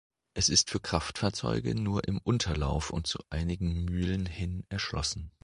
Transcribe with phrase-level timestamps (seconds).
[0.33, 5.29] Es ist für Kraftfahrzeuge nur im Unterlauf und zu einigen Mühlen hin erschlossen.